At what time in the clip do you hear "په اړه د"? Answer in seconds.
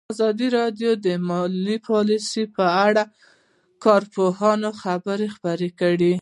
2.55-3.11